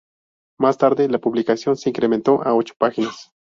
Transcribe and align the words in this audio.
Más 0.59 0.79
tarde, 0.79 1.07
la 1.09 1.19
publicación 1.19 1.77
se 1.77 1.89
incrementó 1.89 2.41
a 2.43 2.55
ocho 2.55 2.73
páginas. 2.75 3.29